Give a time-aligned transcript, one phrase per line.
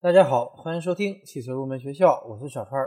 [0.00, 2.86] 大家好，欢迎收听汽车入门学校，我是小川。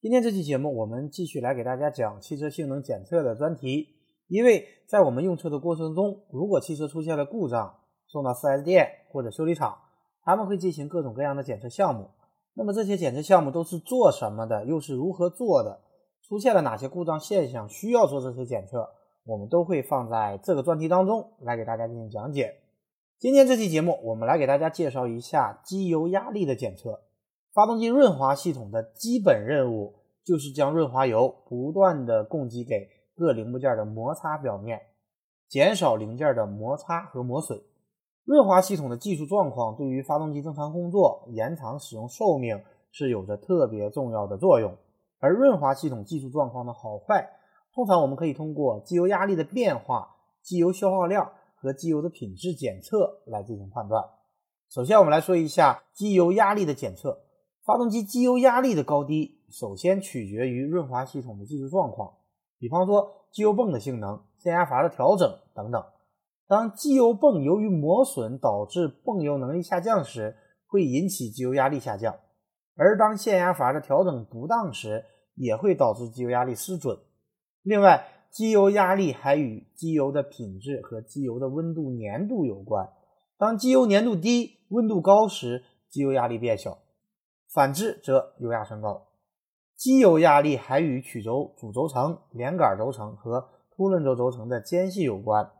[0.00, 3.86] 今天这期节目，我们继续来给大家讲汽车性能检测的专题。
[4.28, 9.76] 因为在我们用车的过程中，如果汽车出现了故障，送到 4S 店或者修理厂，
[10.22, 12.08] 他们会进行各种各样的检测项目。
[12.54, 14.64] 那么这些检测项目都是做什么的？
[14.64, 15.82] 又是如何做的？
[16.26, 18.88] 出现了哪些故障现象需要做这些检测？
[19.26, 22.54] 我们都会放在这个专题当中来给大家进行讲解。
[23.20, 27.02] 今天这期节目，我们来给大家介绍一下机油压力的检测。
[27.52, 34.80] 发动机润滑系统的基本任务就是将润滑油不断的供给给各零部件的摩擦表面，
[35.48, 37.60] 减少零件的摩擦和磨损。
[38.22, 44.76] 润滑系统的技术状况对于发动机正常工作、延长使用寿命是有着特别重要的作用。
[45.18, 47.28] 而润滑系统技术状况的好坏，
[47.74, 54.04] 通常我们可以通过机油压力的变化、机油消耗量和机油的品质检测来进行判断。
[54.70, 57.24] 首先，我们来说一下机油压力的检测。
[57.64, 62.14] 发动机机油压力的高低，首先取决于润滑系统的技术状况，
[62.58, 65.84] 比方说机油泵的性能、限压阀的调整等等。
[66.46, 70.34] 当机油泵由于磨损导致泵油能力下降时，
[70.66, 72.14] 会引起机油压力下降；
[72.74, 76.98] 而当限压阀的调整不当时，也会导致机油压力失准。
[77.62, 82.88] 另外，机油压力还与机油的品质和机油的温度粘度有关。
[83.36, 86.78] 当机油粘度低、温度高时，机油压力变小。
[87.52, 89.08] 反之则油压升高，
[89.74, 95.50] 机油压力还与曲轴主轴承、连杆轴承和凸轮轴轴承的间隙有关。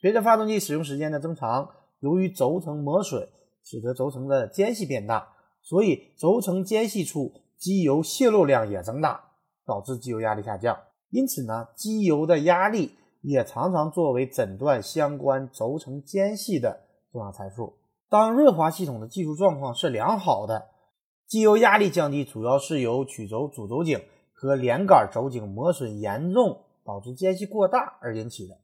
[0.00, 3.28] 随着发动机使用时间的增长，由于轴承磨损，
[3.62, 5.28] 使得轴承的间隙变大，
[5.62, 9.32] 所以轴承间隙处机油泄漏量也增大，
[9.64, 10.76] 导致机油压力下降。
[11.16, 17.78] 因此呢，机油的压力也常常作为诊断相关轴承间隙的重要参数。
[18.10, 20.66] 当润滑系统的技术状况是良好的。
[21.26, 24.02] 机油压力降低主要是由曲轴主轴颈
[24.34, 28.58] 和连杆轴颈磨损严重导致间隙过大而引起的。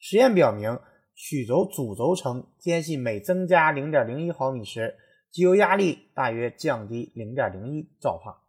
[0.00, 0.80] 实验表明，
[1.14, 4.96] 曲轴主轴承间隙每增加0.01毫米时，
[5.30, 8.42] 机油压力大约降低0.01兆帕。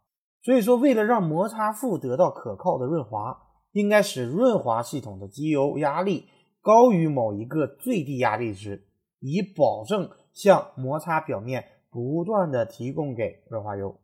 [0.48, 3.36] 所以说，为了让摩擦副得到可靠的润滑，
[3.72, 6.30] 应该使润滑系统的机油压力
[6.62, 8.86] 高于某一个最低压力值，
[9.20, 11.66] 以保证向摩擦表面。
[11.90, 13.98] 不断的提供给润滑油。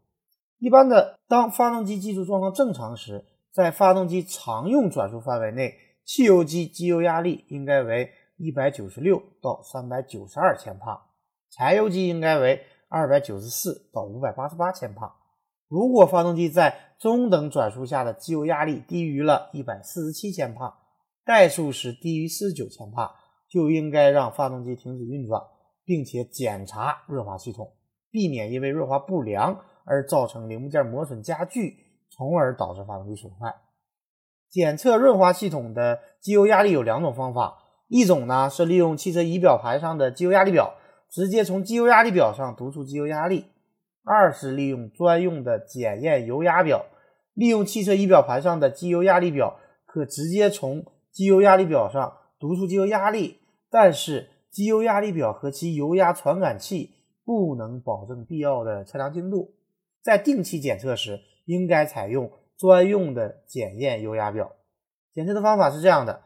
[0.58, 11.06] 一般的，当发动机技术状况正常时，在发动机常用转速范围内，汽油机机油压力应该为一百九十六到三百九十二千帕，
[11.50, 15.14] 柴油机应该为二百九十四到五百八十八千帕。
[15.68, 20.74] 如果发动机在中等转速下的机油压力低于了一百四十七千帕，
[21.24, 23.14] 怠速时低于四十九千帕，
[23.48, 25.40] 就应该让发动机停止运转。
[25.86, 27.74] 并且检查润滑系统，
[28.10, 31.76] 避免因为润滑不良而造成零部件磨损加剧，
[32.10, 33.54] 从而导致发动机损坏。
[34.48, 37.58] 检测润滑系统的机油压力有两种方法，
[37.88, 40.72] 一种呢是利用汽车仪表盘上的机油压力表，
[41.10, 43.44] 直接从机油压力表上读出机油压力；
[44.04, 46.86] 二是利用专用的检验油压表，
[47.34, 54.30] 利用汽车仪表盘上的机油压力表，可直接从机油压力表上读出机油压力，但是。
[54.54, 56.92] 机油压力表和其油压传感器
[57.24, 59.56] 不能保证必要的测量精度，
[60.00, 64.52] 在定期检测时，应该采用专用的检验油压表。
[65.12, 66.22] 检测的方法是这样的：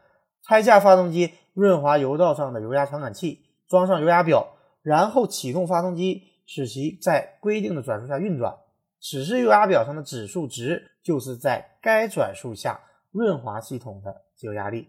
[0.47, 4.49] 拆下发动机润滑油道上的油压传感器，装上油压表，
[4.83, 8.57] 然后启动发动机，使其在规定的转速下运转。
[8.99, 14.87] 此时油压表上的指数值就是在该转速下润滑系统的机油压力。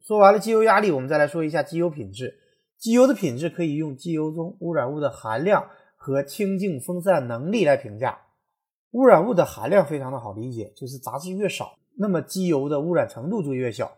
[0.00, 2.40] 说完了机油压力，我们再来说一下机油品质。
[2.78, 8.18] 机油的品质可以用机油中污染物的含量和清净分散能力来评价。
[8.92, 13.92] 污染物的含量非常的好理解，就是杂质越少，那么机油的污染程度就越小。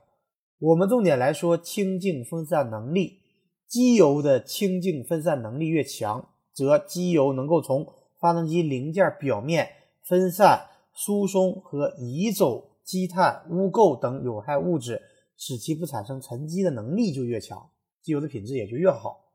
[0.59, 3.20] 我们重点来说清净分散能力，
[3.69, 7.87] 机油的清净分散能力越强，则机油能够从
[8.19, 9.69] 发动机零件表面
[10.03, 15.01] 分散、疏松和移走积碳、污垢等有害物质，
[15.37, 17.71] 使其不产生沉积的能力就越强。
[18.03, 19.27] 机油的品质也就越好。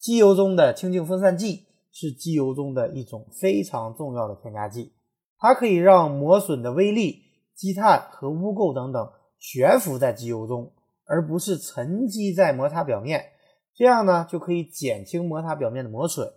[0.00, 4.92] 机油中的清净分散剂是机油中的一种非常重要的添加剂，
[5.38, 7.22] 它可以让磨损的微粒、
[7.54, 10.72] 积碳和污垢等等悬浮在机油中，
[11.04, 13.26] 而不是沉积在摩擦表面。
[13.76, 16.32] 这样呢，就可以减轻摩擦表面的磨损。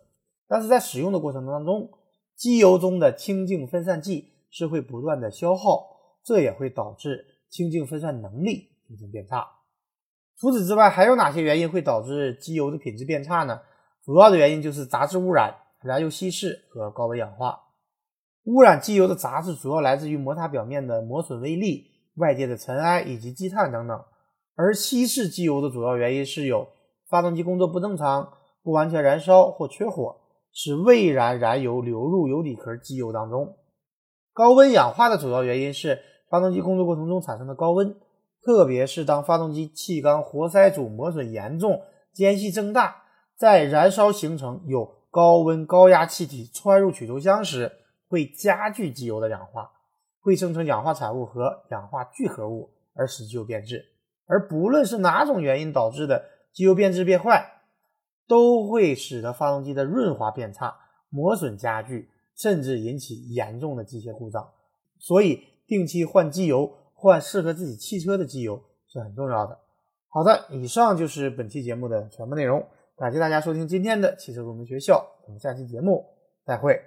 [0.47, 1.89] 但是在使用的过程当中，
[2.35, 5.87] 机油中的清净分散剂是会不断的消耗，
[6.23, 9.45] 这也会导致清净分散能力逐渐变差。
[10.39, 13.61] 除此之外，还有哪些原因会导致机油的品质变差呢？
[14.05, 17.59] 主要的原因就是杂质污染、燃油稀释和高温氧化。
[18.45, 24.01] 污染机油的杂质主要来自于摩擦表面的磨损微粒、外界的尘埃以及积碳等等。
[24.55, 26.67] 而稀释机油的主要原因是有
[27.09, 28.31] 发动机工作不正常、
[28.63, 30.15] 不完全燃烧或缺火，
[30.59, 33.57] 使未燃燃油流入油底壳机油当中。
[34.33, 35.99] 高温氧化的主要原因是
[36.31, 37.95] 发动机工作过程中产生的高温，
[38.43, 43.03] 特别是当发动机气缸活塞组磨损严重、间隙增大，
[43.35, 47.71] 在燃烧形成有高温高压气体窜入曲轴箱时。
[48.09, 49.69] 会加剧机油的氧化，
[50.21, 53.83] 会生成氧化产物和氧化聚合物，而使机油变质。
[54.25, 56.23] 而不论是哪种原因导致的
[56.53, 57.56] 机油变质变坏，
[58.27, 60.75] 都会使得发动机的润滑变差、
[61.09, 64.47] 磨损加剧，甚至引起严重的机械故障。
[64.99, 69.59] 所以，定期换机油，换适合自己汽车的机油是很重要的。
[70.09, 72.65] 好的，以上就是本期节目的全部内容。
[72.95, 76.05] 感谢大家收听今天的汽车入门学校，我们下期节目
[76.43, 76.81] 再会。